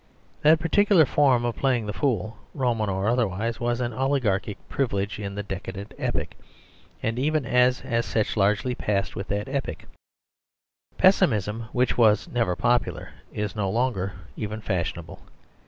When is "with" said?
9.15-9.27